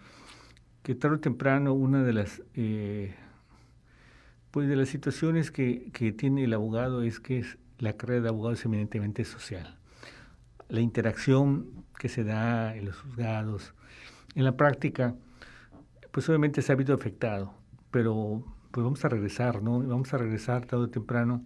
que 0.81 0.95
tarde 0.95 1.17
o 1.17 1.19
temprano 1.19 1.73
una 1.73 2.03
de 2.03 2.13
las 2.13 2.41
pues 4.51 4.67
de 4.67 4.75
las 4.75 4.89
situaciones 4.89 5.51
que, 5.51 5.91
tiene 6.17 6.43
el 6.43 6.53
abogado 6.53 7.03
es 7.03 7.19
que 7.19 7.45
la 7.77 7.93
carrera 7.93 8.21
de 8.21 8.29
abogado 8.29 8.53
es 8.53 8.65
eminentemente 8.65 9.23
social. 9.25 9.77
La 10.69 10.81
interacción 10.81 11.85
que 11.97 12.09
se 12.09 12.23
da 12.23 12.75
en 12.75 12.85
los 12.85 12.97
juzgados, 12.97 13.73
en 14.35 14.45
la 14.45 14.57
práctica, 14.57 15.15
pues 16.11 16.27
obviamente 16.29 16.61
se 16.61 16.71
ha 16.71 16.75
visto 16.75 16.93
afectado, 16.93 17.53
pero 17.91 18.43
pues 18.71 18.83
vamos 18.83 19.03
a 19.05 19.09
regresar, 19.09 19.61
¿no? 19.61 19.79
Vamos 19.79 20.13
a 20.13 20.17
regresar 20.17 20.65
tarde 20.65 20.85
o 20.85 20.89
temprano 20.89 21.43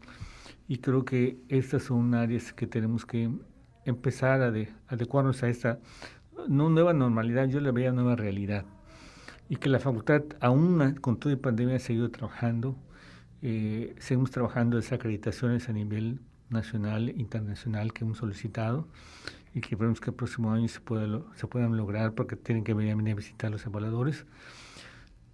y 0.67 0.77
creo 0.77 1.05
que 1.05 1.37
estas 1.49 1.83
son 1.83 2.13
áreas 2.15 2.53
que 2.53 2.67
tenemos 2.67 3.05
que 3.05 3.29
empezar 3.85 4.41
a 4.41 4.53
adecuarnos 4.87 5.43
a 5.43 5.49
esta 5.49 5.79
nueva 6.47 6.93
normalidad, 6.93 7.47
yo 7.47 7.59
la 7.59 7.71
veía 7.71 7.91
nueva 7.91 8.15
realidad 8.15 8.65
y 9.49 9.57
que 9.57 9.69
la 9.69 9.79
facultad 9.79 10.23
aún 10.39 10.95
con 11.01 11.17
toda 11.17 11.35
la 11.35 11.41
pandemia 11.41 11.75
ha 11.75 11.79
seguido 11.79 12.09
trabajando 12.09 12.75
eh, 13.45 13.93
seguimos 13.99 14.31
trabajando 14.31 14.79
esas 14.79 14.93
acreditaciones 14.93 15.67
a 15.67 15.73
nivel 15.73 16.21
nacional 16.49 17.09
e 17.09 17.11
internacional 17.17 17.91
que 17.91 18.05
hemos 18.05 18.19
solicitado 18.19 18.87
y 19.53 19.59
que 19.59 19.75
esperemos 19.75 19.99
que 19.99 20.11
el 20.11 20.15
próximo 20.15 20.53
año 20.53 20.69
se, 20.69 20.79
se 21.35 21.47
puedan 21.47 21.75
lograr 21.75 22.13
porque 22.13 22.37
tienen 22.37 22.63
que 22.63 22.73
venir 22.73 23.11
a 23.11 23.15
visitar 23.15 23.51
los 23.51 23.65
evaluadores. 23.65 24.25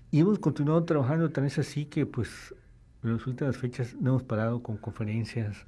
Y 0.09 0.21
hemos 0.21 0.39
continuado 0.39 0.83
trabajando, 0.85 1.29
tan 1.29 1.45
es 1.45 1.59
así 1.59 1.85
que 1.85 2.07
pues 2.07 2.55
en 3.03 3.13
las 3.13 3.27
últimas 3.27 3.57
fechas 3.57 3.95
no 4.01 4.09
hemos 4.09 4.23
parado 4.23 4.63
con 4.63 4.77
conferencias, 4.77 5.67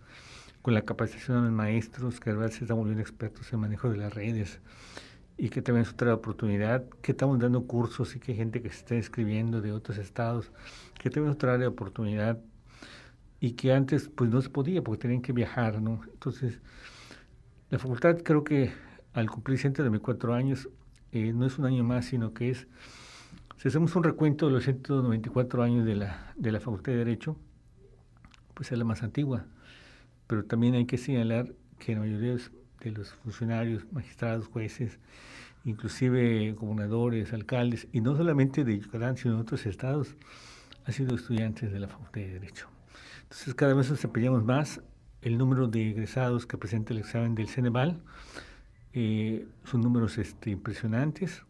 con 0.64 0.74
la 0.74 0.82
capacitación 0.82 1.38
de 1.38 1.44
los 1.44 1.52
maestros, 1.52 2.20
que 2.20 2.32
ahora 2.32 2.50
se 2.50 2.64
están 2.64 2.78
volviendo 2.78 3.02
expertos 3.02 3.54
en 3.54 3.60
manejo 3.60 3.88
de 3.92 3.98
las 3.98 4.12
redes 4.16 4.60
y 5.42 5.50
que 5.50 5.64
también 5.64 5.88
es 5.88 5.92
otra 5.92 6.14
oportunidad, 6.14 6.86
que 7.02 7.14
estamos 7.14 7.40
dando 7.40 7.66
cursos 7.66 8.16
y 8.16 8.20
que 8.20 8.34
hay 8.34 8.38
gente 8.38 8.62
que 8.62 8.70
se 8.70 8.76
está 8.76 8.94
escribiendo 8.94 9.60
de 9.60 9.72
otros 9.72 9.98
estados, 9.98 10.52
que 11.00 11.10
tenemos 11.10 11.34
otra 11.34 11.54
área 11.54 11.62
de 11.62 11.68
oportunidad 11.68 12.40
y 13.40 13.54
que 13.54 13.74
antes 13.74 14.08
pues 14.08 14.30
no 14.30 14.40
se 14.40 14.52
podía 14.52 14.84
porque 14.84 15.02
tenían 15.02 15.24
que 15.24 15.34
viajar, 15.34 15.82
¿no? 15.82 16.02
Entonces, 16.14 16.62
la 17.72 17.80
facultad 17.80 18.20
creo 18.24 18.44
que 18.44 18.72
al 19.14 19.32
cumplir 19.32 19.58
194 19.58 20.36
años, 20.36 20.70
eh, 21.12 21.34
no 21.34 21.48
es 21.48 21.58
un 21.58 21.66
año 21.66 21.84
más, 21.84 22.06
sino 22.06 22.36
que 22.36 22.52
es, 22.52 22.68
si 23.58 23.68
hacemos 23.68 23.96
un 23.96 24.04
recuento 24.04 24.46
de 24.46 24.52
los 24.52 24.64
194 24.66 25.64
años 25.64 25.88
de 25.88 25.96
la, 25.96 26.36
de 26.36 26.52
la 26.52 26.60
Facultad 26.60 26.92
de 26.92 27.00
Derecho, 27.00 27.36
pues 28.54 28.72
es 28.72 28.78
la 28.78 28.86
más 28.86 29.02
antigua, 29.02 29.48
pero 30.28 30.46
también 30.46 30.76
hay 30.76 30.86
que 30.86 31.00
señalar 31.00 31.52
que 31.80 31.96
la 31.96 32.02
mayoría 32.02 32.28
de 32.28 32.34
los 32.34 32.52
funcionarios, 33.24 33.86
magistrados, 33.92 34.48
jueces, 34.48 35.00
inclusive 35.66 36.54
gobernadores, 36.54 37.34
alcaldes, 37.34 37.88
y 37.92 38.02
no 38.02 38.16
solamente 38.16 38.64
de 38.64 38.80
Yucatán, 38.80 39.18
sino 39.18 39.36
de 39.36 39.42
otros 39.42 39.66
estados, 39.66 40.16
han 40.86 40.94
sido 40.94 41.16
estudiantes 41.16 41.72
de 41.72 41.80
la 41.80 41.88
Facultad 41.88 42.22
de 42.22 42.34
Derecho. 42.40 42.68
Entonces 43.24 43.54
cada 43.54 43.74
vez 43.74 43.90
nos 43.90 44.04
empeñamos 44.04 44.44
más. 44.44 44.82
El 45.22 45.38
número 45.38 45.68
de 45.68 45.92
egresados 45.92 46.48
que 46.48 46.58
presenta 46.58 46.94
el 46.94 47.00
examen 47.00 47.36
del 47.36 47.48
Ceneval 47.48 48.02
eh, 48.94 49.48
son 49.64 49.82
números 49.82 50.18
este, 50.18 50.50
impresionantes. 50.50 51.44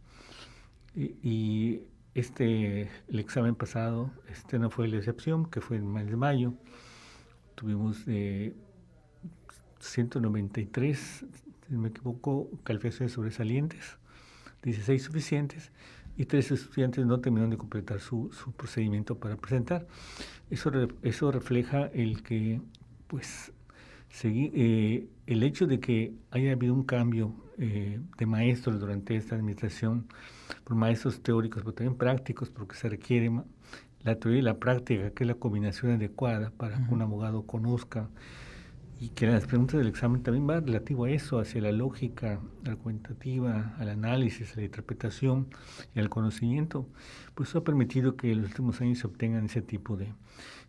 Y, 0.93 1.81
este, 2.13 2.89
el 3.07 3.19
examen 3.19 3.55
pasado 3.55 4.11
este 4.29 4.59
no 4.59 4.69
fue 4.69 4.89
la 4.89 4.97
excepción, 4.97 5.50
que 5.50 5.61
fue 5.61 5.77
en 5.77 5.93
de 5.93 6.15
mayo. 6.17 6.53
Tuvimos 7.55 8.03
eh, 8.07 8.53
193, 9.81 11.25
si 11.67 11.75
me 11.75 11.89
equivoco, 11.89 12.50
calificaciones 12.63 13.13
sobresalientes, 13.13 13.97
16 14.63 15.01
suficientes 15.01 15.71
y 16.17 16.25
tres 16.25 16.51
estudiantes 16.51 17.05
no 17.05 17.19
terminaron 17.19 17.50
de 17.50 17.57
completar 17.57 18.00
su, 18.00 18.31
su 18.31 18.51
procedimiento 18.51 19.17
para 19.17 19.38
presentar. 19.38 19.88
Eso, 20.50 20.71
eso 21.01 21.31
refleja 21.31 21.88
el 21.88 22.21
que, 22.21 22.61
pues, 23.07 23.51
eh, 24.23 25.07
el 25.25 25.43
hecho 25.43 25.67
de 25.67 25.79
que 25.79 26.13
haya 26.31 26.51
habido 26.51 26.73
un 26.73 26.83
cambio 26.83 27.33
eh, 27.57 28.00
de 28.17 28.25
maestros 28.25 28.79
durante 28.79 29.15
esta 29.15 29.35
administración, 29.35 30.07
por 30.63 30.75
maestros 30.75 31.21
teóricos, 31.21 31.63
pero 31.63 31.73
también 31.73 31.97
prácticos, 31.97 32.50
porque 32.50 32.75
se 32.75 32.89
requiere 32.89 33.31
la 34.03 34.15
teoría 34.15 34.39
y 34.39 34.43
la 34.43 34.57
práctica, 34.57 35.11
que 35.11 35.23
es 35.23 35.27
la 35.27 35.35
combinación 35.35 35.93
adecuada 35.93 36.51
para 36.51 36.77
que 36.85 36.93
un 36.93 37.01
abogado 37.01 37.45
conozca 37.45 38.09
y 39.01 39.10
que 39.10 39.25
las 39.25 39.48
preguntas 39.48 39.79
del 39.79 39.88
examen 39.88 40.22
también 40.22 40.46
van 40.46 40.67
relativo 40.67 41.05
a 41.05 41.10
eso, 41.10 41.39
hacia 41.39 41.60
la 41.60 41.72
lógica 41.72 42.39
argumentativa, 42.67 43.74
al 43.79 43.89
análisis, 43.89 44.53
a 44.53 44.58
la 44.58 44.65
interpretación 44.65 45.48
y 45.96 46.00
al 46.00 46.08
conocimiento, 46.08 46.88
pues 47.34 47.50
eso 47.50 47.58
ha 47.58 47.63
permitido 47.63 48.15
que 48.15 48.31
en 48.31 48.43
los 48.43 48.51
últimos 48.51 48.79
años 48.79 49.00
se 49.00 49.08
obtengan 49.08 49.46
ese 49.46 49.63
tipo 49.63 49.98
de... 49.98 50.13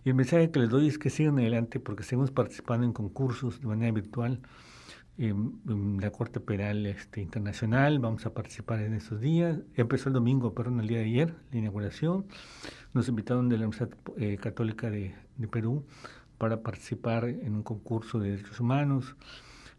Y 0.03 0.09
el 0.09 0.15
mensaje 0.15 0.51
que 0.51 0.61
les 0.61 0.71
doy 0.71 0.89
es 0.89 0.99
que 0.99 1.11
sigan 1.11 1.39
adelante 1.39 1.79
porque 1.79 2.05
seguimos 2.05 2.31
participando 2.31 2.87
en 2.87 2.95
concursos 2.95 3.61
de 3.61 3.67
manera 3.67 3.93
virtual. 3.93 4.41
en, 5.19 5.99
la 6.01 6.11
Corte 6.11 6.41
Penal 6.41 6.87
este, 6.87 7.21
Internacional. 7.21 7.99
Vamos 7.99 8.25
a 8.25 8.33
participar 8.33 8.81
en 8.81 8.95
estos 8.95 9.21
días. 9.21 9.59
Empezó 9.75 10.09
el 10.09 10.15
domingo, 10.15 10.55
perdón, 10.55 10.81
el 10.81 10.89
día 10.89 10.99
de 11.01 11.05
ayer, 11.05 11.35
la 11.53 11.59
inauguración. 11.59 12.25
Nos 12.95 13.09
invitaron 13.09 13.51
de 13.51 13.59
la 13.59 13.67
Universidad 13.67 13.91
eh, 14.17 14.39
Católica 14.39 14.89
de, 14.89 15.15
Perú 15.51 15.85
para 16.43 16.61
participar 16.61 17.27
en 17.27 17.55
un 17.55 17.63
concurso 17.63 18.19
de 18.19 18.33
derechos 18.33 18.59
humanos. 18.59 19.15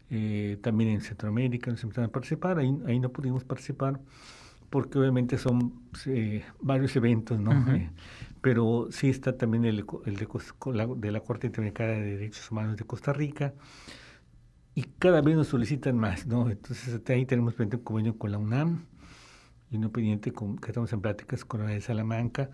Eh, 0.08 0.56
también 0.62 0.88
en 0.92 1.02
Centroamérica 1.02 1.70
nos 1.70 1.82
invitaron 1.82 2.08
a 2.08 2.12
participar. 2.12 2.58
Ahí, 2.58 2.74
ahí 2.86 2.98
no 2.98 3.10
pudimos 3.10 3.44
participar 3.44 4.00
porque 4.70 4.98
obviamente 4.98 5.36
son 5.36 5.74
eh, 6.06 6.42
varios 6.62 6.96
eventos, 6.96 7.38
¿no? 7.38 7.52
pero 8.40 8.88
sí 8.90 9.10
está 9.10 9.36
también 9.36 9.66
el, 9.66 9.84
el 10.06 10.16
de, 10.16 10.26
de, 10.96 11.12
la 11.12 11.20
Corte 11.20 11.48
Interamericana 11.48 11.92
de 11.92 12.16
Derechos 12.16 12.50
Humanos 12.50 12.78
de 12.78 12.84
Costa 12.84 13.12
Rica, 13.12 13.52
y 14.74 14.84
cada 14.98 15.20
vez 15.20 15.36
nos 15.36 15.48
solicitan 15.48 15.98
más, 15.98 16.26
¿no? 16.26 16.48
Entonces 16.48 16.98
ahí 17.10 17.26
tenemos 17.26 17.52
pendiente 17.52 17.76
un 17.76 17.84
convenio 17.84 18.16
con 18.16 18.32
la 18.32 18.38
UNAM 18.38 18.86
y 19.70 19.76
uno 19.76 19.92
pendiente 19.92 20.32
con, 20.32 20.56
que 20.56 20.68
estamos 20.68 20.90
en 20.94 21.02
pláticas 21.02 21.44
con 21.44 21.60
la 21.60 21.72
de 21.72 21.82
Salamanca, 21.82 22.48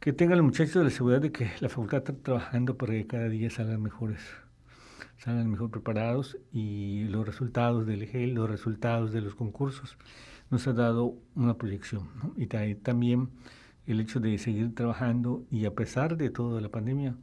que 0.00 0.12
tengan 0.12 0.38
los 0.38 0.46
muchachos 0.46 0.84
la 0.84 0.90
seguridad 0.90 1.20
de 1.20 1.32
que 1.32 1.50
la 1.60 1.68
facultad 1.68 1.98
está 1.98 2.12
trabajando 2.14 2.76
para 2.76 2.92
que 2.92 3.06
cada 3.06 3.28
día 3.28 3.50
salgan 3.50 3.82
mejores, 3.82 4.20
salgan 5.18 5.50
mejor 5.50 5.70
preparados 5.70 6.38
y 6.52 7.04
los 7.04 7.26
resultados 7.26 7.86
del 7.86 8.02
EGEL, 8.02 8.34
los 8.34 8.48
resultados 8.48 9.12
de 9.12 9.20
los 9.20 9.34
concursos 9.34 9.96
nos 10.50 10.66
ha 10.68 10.72
dado 10.72 11.14
una 11.34 11.54
proyección. 11.54 12.08
Y 12.36 12.46
también 12.76 13.30
el 13.86 14.00
hecho 14.00 14.20
de 14.20 14.38
seguir 14.38 14.74
trabajando 14.74 15.44
y 15.50 15.64
a 15.64 15.74
pesar 15.74 16.16
de 16.16 16.30
toda 16.30 16.60
la 16.60 16.68
pandemia, 16.68 17.16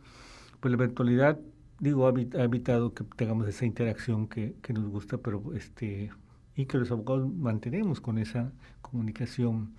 pues 0.60 0.72
la 0.72 0.78
virtualidad 0.78 1.40
digo, 1.80 2.08
ha, 2.08 2.14
evitado 2.44 2.94
que 2.94 3.04
tengamos 3.04 3.48
esa 3.48 3.66
interacción 3.66 4.28
que, 4.28 4.56
que, 4.62 4.74
nos 4.74 4.88
gusta, 4.88 5.18
pero 5.18 5.44
este 5.54 6.12
y 6.56 6.66
que 6.66 6.78
los 6.78 6.92
abogados 6.92 7.34
mantenemos 7.34 8.00
con 8.00 8.18
esa 8.18 8.52
comunicación, 8.82 9.74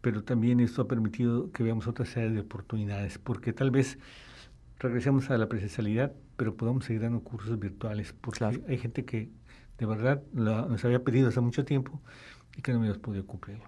pero 0.00 0.22
también 0.24 0.60
esto 0.60 0.82
ha 0.82 0.88
permitido 0.88 1.50
que 1.52 1.62
veamos 1.62 1.86
otra 1.86 2.06
serie 2.06 2.30
de 2.30 2.40
oportunidades, 2.40 3.18
porque 3.18 3.52
tal 3.52 3.70
vez 3.70 3.98
regresemos 4.78 5.30
a 5.30 5.38
la 5.38 5.48
presencialidad, 5.48 6.12
pero 6.36 6.54
podamos 6.56 6.84
seguir 6.84 7.02
dando 7.02 7.20
cursos 7.20 7.58
virtuales, 7.58 8.14
porque 8.20 8.44
hay 8.44 8.78
gente 8.78 9.04
que 9.04 9.30
de 9.78 9.86
verdad 9.86 10.22
nos 10.32 10.84
había 10.84 11.02
pedido 11.04 11.28
hace 11.28 11.40
mucho 11.40 11.64
tiempo 11.64 12.00
y 12.56 12.62
que 12.62 12.72
no 12.72 12.78
me 12.78 12.86
habíamos 12.86 13.02
podido 13.02 13.26
cumplir 13.26 13.58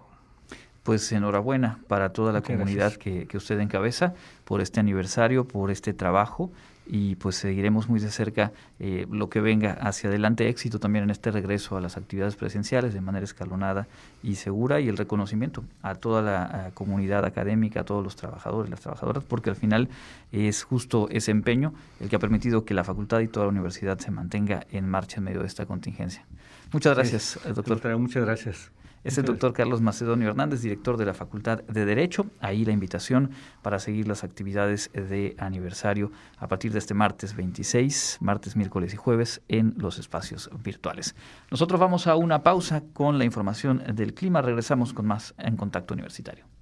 pues 0.83 1.09
enhorabuena 1.13 1.79
para 1.87 2.11
toda 2.11 2.33
la 2.33 2.41
comunidad 2.41 2.93
que, 2.95 3.25
que, 3.25 3.37
usted 3.37 3.57
encabeza 3.59 4.13
por 4.43 4.59
este 4.59 4.81
aniversario, 4.81 5.47
por 5.47 5.71
este 5.71 5.93
trabajo 5.93 6.51
y 6.85 7.15
pues 7.15 7.35
seguiremos 7.35 7.87
muy 7.87 7.99
de 7.99 8.09
cerca 8.11 8.51
eh, 8.79 9.07
lo 9.09 9.29
que 9.29 9.39
venga 9.39 9.73
hacia 9.73 10.09
adelante, 10.09 10.49
éxito 10.49 10.79
también 10.79 11.03
en 11.03 11.09
este 11.09 11.31
regreso 11.31 11.77
a 11.77 11.81
las 11.81 11.97
actividades 11.97 12.35
presenciales 12.35 12.93
de 12.93 13.01
manera 13.01 13.23
escalonada 13.23 13.87
y 14.21 14.35
segura 14.35 14.79
y 14.79 14.89
el 14.89 14.97
reconocimiento 14.97 15.63
a 15.81 15.95
toda 15.95 16.21
la 16.21 16.71
comunidad 16.73 17.25
académica, 17.25 17.81
a 17.81 17.83
todos 17.83 18.03
los 18.03 18.15
trabajadores, 18.15 18.69
las 18.69 18.81
trabajadoras, 18.81 19.23
porque 19.23 19.49
al 19.49 19.55
final 19.55 19.89
es 20.31 20.63
justo 20.63 21.07
ese 21.09 21.31
empeño 21.31 21.73
el 21.99 22.09
que 22.09 22.15
ha 22.15 22.19
permitido 22.19 22.65
que 22.65 22.73
la 22.73 22.83
facultad 22.83 23.19
y 23.21 23.27
toda 23.27 23.45
la 23.45 23.51
universidad 23.51 23.97
se 23.99 24.11
mantenga 24.11 24.65
en 24.71 24.89
marcha 24.89 25.17
en 25.17 25.23
medio 25.23 25.41
de 25.41 25.47
esta 25.47 25.65
contingencia. 25.65 26.25
Muchas 26.71 26.95
gracias, 26.95 27.39
doctor. 27.53 27.97
Muchas 27.97 28.25
gracias. 28.25 28.71
Es 29.03 29.17
el 29.17 29.25
doctor 29.25 29.51
Carlos 29.51 29.81
Macedonio 29.81 30.29
Hernández, 30.29 30.61
director 30.61 30.95
de 30.95 31.05
la 31.05 31.13
Facultad 31.13 31.61
de 31.63 31.85
Derecho. 31.85 32.25
Ahí 32.39 32.63
la 32.63 32.71
invitación 32.71 33.31
para 33.61 33.79
seguir 33.79 34.07
las 34.07 34.23
actividades 34.23 34.89
de 34.93 35.35
aniversario 35.39 36.11
a 36.37 36.47
partir 36.47 36.71
de 36.71 36.79
este 36.79 36.93
martes 36.93 37.35
26, 37.35 38.19
martes, 38.21 38.55
miércoles 38.55 38.93
y 38.93 38.97
jueves 38.97 39.41
en 39.49 39.73
los 39.77 39.99
espacios 39.99 40.49
virtuales. 40.63 41.15
Nosotros 41.51 41.81
vamos 41.81 42.07
a 42.07 42.15
una 42.15 42.43
pausa 42.43 42.81
con 42.93 43.17
la 43.17 43.25
información 43.25 43.83
del 43.93 44.13
clima. 44.13 44.41
Regresamos 44.41 44.93
con 44.93 45.05
más 45.05 45.35
en 45.37 45.57
Contacto 45.57 45.93
Universitario. 45.93 46.52